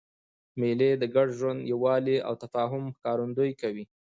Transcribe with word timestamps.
مېلې 0.59 0.91
د 1.01 1.03
ګډ 1.15 1.27
ژوند، 1.39 1.59
یووالي 1.71 2.17
او 2.27 2.33
تفاهم 2.43 2.83
ښکارندویي 2.95 3.53
کوي. 3.61 3.85